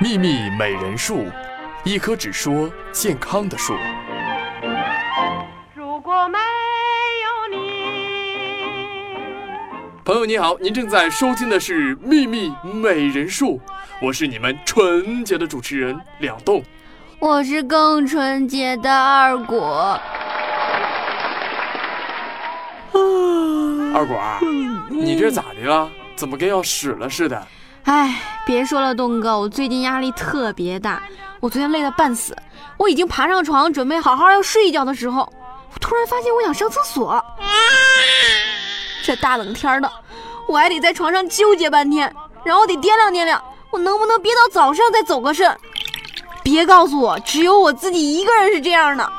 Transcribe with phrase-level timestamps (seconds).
[0.00, 1.26] 秘密美人树，
[1.82, 3.74] 一棵只说健康的树。
[5.74, 6.38] 如果没
[7.24, 7.58] 有你，
[10.04, 13.56] 朋友你好，您正在收听的是《秘密美人树》，
[14.00, 16.62] 我是你们纯洁的主持人两栋。
[17.18, 20.00] 我是更纯洁的二果。
[23.92, 24.16] 二果，
[24.88, 25.90] 你这咋的了？
[26.14, 27.48] 怎么跟要屎了似的？
[27.88, 31.02] 哎，别说了，东哥，我最近压力特别大，
[31.40, 32.36] 我昨天累得半死，
[32.76, 35.22] 我已经爬上床准备好好要睡一觉的时候，
[35.72, 37.24] 我突然发现我想上厕所。
[39.02, 39.90] 这大冷天的，
[40.46, 42.14] 我还得在床上纠结半天，
[42.44, 45.56] 然后得掂量掂量，我能不能憋到早上再走个肾。
[46.42, 49.12] 别告诉我，只有我自己一个人是这样的。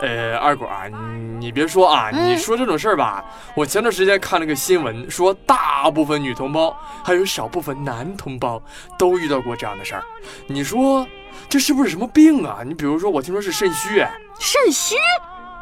[0.00, 0.96] 呃，二果你，
[1.38, 8.60] 你别说啊，嗯你说这种事儿吧，我前段时间看了个新闻，说大部分女同胞还有少部分男同胞
[8.98, 10.02] 都遇到过这样的事儿。
[10.46, 11.06] 你说
[11.48, 12.58] 这是不是什么病啊？
[12.64, 14.94] 你比如说，我听说是肾虚，哎，肾虚？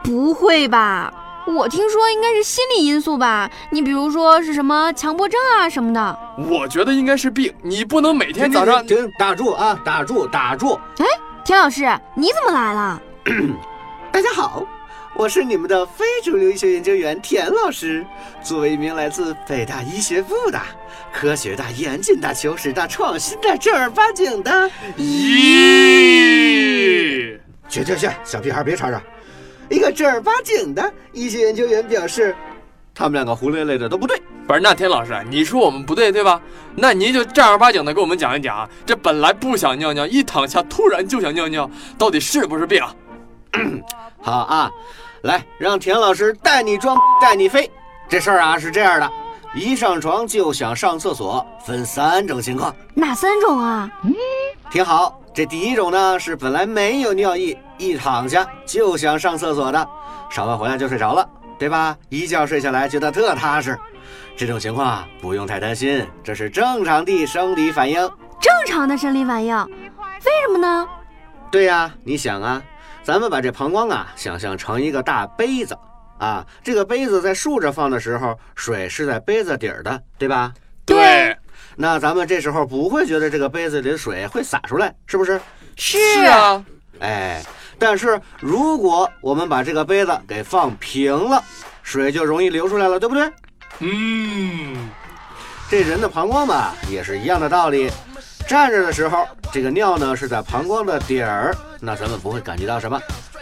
[0.02, 1.12] 不会吧？
[1.46, 3.50] 我听说应该是心理因素吧。
[3.70, 6.18] 你比如说是什么强迫症啊什么的。
[6.38, 7.52] 我觉得应该是病。
[7.62, 9.78] 你不能每天早上停，停打住啊！
[9.84, 10.80] 打住，打住！
[10.98, 11.04] 哎
[11.44, 11.82] 田老师，
[12.14, 12.98] 你怎么来了？
[14.10, 14.62] 大家好，
[15.16, 18.04] 我是你们的非主流医学研究员田老师。
[18.42, 20.60] 作为一名来自北大医学部的、
[21.12, 24.50] 科学的、严谨的、求实的、创新的、正儿八经的，
[24.98, 25.38] 咦，
[27.68, 29.00] 去去去，小屁孩别吵吵。
[29.70, 32.34] 一个正儿八经的医学研究员表示，
[32.92, 34.20] 他们两个胡咧咧的都不对。
[34.48, 36.42] 不是，那田老师，你说我们不对对吧？
[36.74, 42.82] 那您就正儿八经的给我们讲一讲，这本来不想尿尿，一躺下突然就想尿尿，到底是不是病？
[44.24, 44.70] 好啊，
[45.22, 47.70] 来，让田老师带你装， 带你飞。
[48.08, 49.10] 这事儿啊是这样的，
[49.54, 52.74] 一上床就想上厕所，分三种情况。
[52.94, 53.90] 哪三种啊？
[54.70, 59.86] 听好，这第一种呢是本来没有尿意，一躺下就想上厕所的，
[60.30, 61.94] 上完回来就睡着了，对吧？
[62.08, 63.78] 一觉睡下来觉得特踏实。
[64.36, 67.96] 这种情况啊不用太担心，这是正常的生理反应。
[68.40, 69.54] 正常的生理反应。
[69.54, 70.88] 为什么呢？
[71.50, 72.62] 对呀、你想啊，
[73.04, 75.76] 咱们把这膀胱啊想象成一个大杯子
[76.18, 80.52] 啊，这个杯子在竖着放的时候，水是在杯子底儿的，对吧？
[80.86, 81.36] 对
[81.76, 85.38] 那咱们这时候不会觉得这个杯子里的水会洒出来，是不是？
[85.76, 86.64] 是是啊，
[87.00, 87.42] 哎，
[87.78, 91.42] 但是如果我们把这个杯子给放平了，
[91.82, 93.30] 水就容易流出来了，对不对？
[93.80, 94.88] 嗯，
[95.68, 97.90] 这人的膀胱吧，也是一样的道理。
[98.46, 103.00] 站着的时候，这个尿呢是在膀胱的底儿，那咱们不会感觉到什么。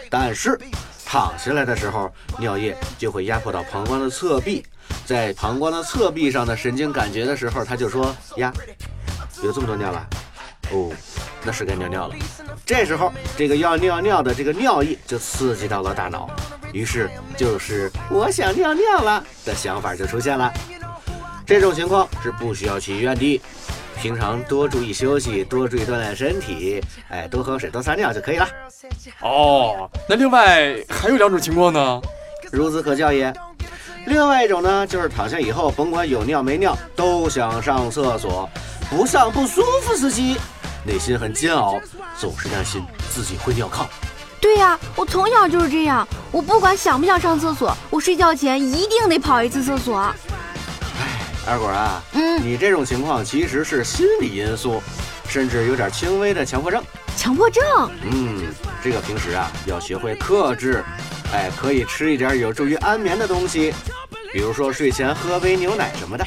[0.09, 0.59] 但是
[1.05, 4.63] 躺下来的时候，尿液就会压迫到膀胱的侧壁，
[5.05, 8.51] 在膀胱的侧壁上的神经感觉的时候，他就说呀，
[9.43, 10.07] 有这么多尿了，
[10.71, 10.91] 哦，
[11.43, 12.15] 那是该尿尿了。
[12.65, 16.29] 这时候，这个要尿尿的这个尿液就刺激到了大脑，
[16.71, 20.51] 于是就是我想尿尿了的想法就出现了。
[21.45, 23.41] 这种情况是不需要去医院的，
[24.03, 28.45] 平常多注意休息，多注意锻炼身体，哎，多喝水，多撒尿就可以了。
[29.21, 32.01] 哦，那另外还有两种情况呢。
[32.51, 33.33] 孺子可教也。
[34.05, 38.49] 另外一种呢，就是躺下以后，甭管有尿没尿，都想上厕所，
[38.89, 40.35] 不上不舒服司机，
[40.85, 41.79] 内心很煎熬，
[42.19, 43.85] 总是担心自己会尿炕。
[44.41, 46.05] 对呀、我从小就是这样。
[46.29, 50.13] 我不管想不想上厕所，我睡觉前一定得跑一次厕所。
[51.45, 54.81] 二果啊，嗯，你这种情况其实是心理因素，
[55.27, 56.81] 甚至有点轻微的强迫症。
[57.17, 57.63] 强迫症。
[58.03, 60.83] 嗯，这个平时啊要学会克制，
[61.33, 63.73] 哎，可以吃一点有助于安眠的东西，
[64.31, 66.25] 比如说睡前喝杯牛奶什么的。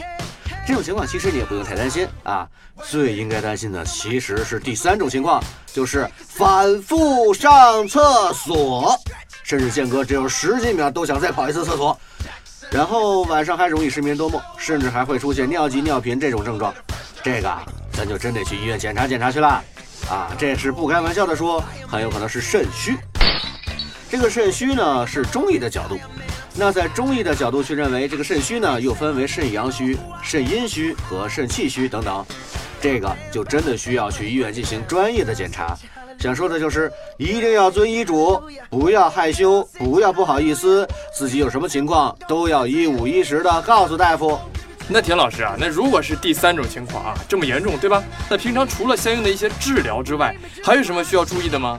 [0.66, 2.46] 这种情况其实你也不用太担心啊，
[2.82, 8.98] 最应该担心的其实是第三种情况，就是反复上厕所，
[9.44, 11.98] 甚至间隔只有十几秒都想再跑一次厕所，
[12.70, 16.74] 然后晚上还容易失眠多梦，甚至还会出现尿急尿频这种症状。
[17.22, 17.56] 这个
[17.92, 19.62] 咱就真得去医院检查检查去了。
[20.08, 22.96] 啊，这是不开玩笑的说，很有可能是肾虚。
[24.08, 25.98] 这个肾虚呢是中医的角度，
[26.54, 32.24] 那在中医的角度去认为，这个肾虚呢又分为肾阳虚、肾阴虚和肾气虚等等，
[32.80, 35.76] 这个就真的需要去医院进行专业的检查。
[36.18, 44.38] 想说的就是，一定要遵医嘱，不要害羞，不要不好意思，自己有什么情况都要一五一十的告诉大夫。
[44.88, 48.02] 那田老师啊，那如果是第三种情况啊，这么严重，对吧？
[48.30, 50.34] 那平常除了相应的一些治疗之外，
[50.64, 51.78] 还有什么需要注意的吗？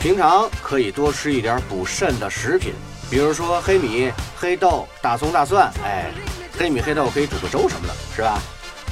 [0.00, 2.72] 平常可以多吃一点补肾的食品，
[3.10, 6.10] 比如说黑米、黑豆、大葱、大蒜，哎，
[6.58, 8.38] 黑米、黑豆可以煮个粥什么的，是吧？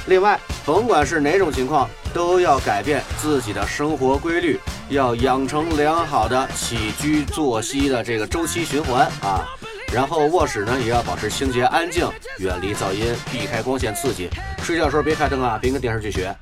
[0.07, 4.59] 另外，甭管是哪种情况，都要改变自己的生活规律，
[4.89, 9.45] 要养成良好的起居作息的这个周期循环啊。
[9.93, 12.07] 然后卧室呢也要保持清洁安静，
[12.39, 14.29] 远离噪音，避开光线刺激。
[14.61, 16.35] 睡觉的时候别开灯啊，别跟电视剧学。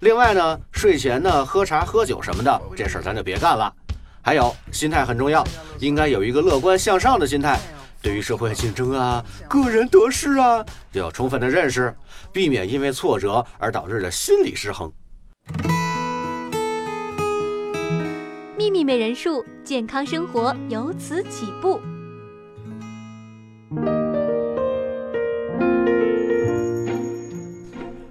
[0.00, 3.72] 另外呢，睡前呢喝茶喝酒什么的，这事儿咱就别干了。
[4.22, 5.44] 还有心态很重要，
[5.80, 7.58] 应该有一个乐观向上的心态。
[8.00, 11.94] 对于社会竞争啊、个人得失啊，要充分的认识，
[12.32, 14.92] 避免因为挫折而导致的心理失衡。
[18.64, 21.78] 秘密美人术，健康生活由此起步。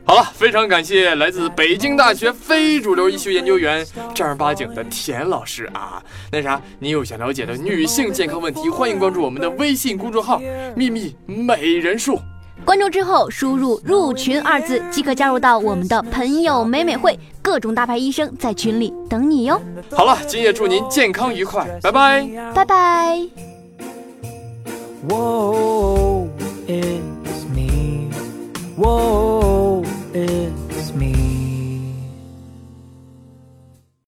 [0.06, 3.84] 好了，非常感谢来自北京大学非主流医学研究员
[4.14, 6.04] 正儿八经的田老师啊。
[6.32, 10.40] 那啥，你有想了解的女性健康问题，欢迎关注我们的微信公众号
[10.78, 12.20] “秘密美人术”。
[12.64, 17.20] 关注之后，输入“入群”二字即可加入到我们的朋友美美会，
[17.54, 19.62] 各种大牌医生在群里等你哟。
[19.92, 23.20] 好了，今夜祝您健康愉快，拜拜，拜拜。
[25.08, 26.28] Whoa,
[26.68, 28.10] it's me.
[28.76, 29.33] Whoa.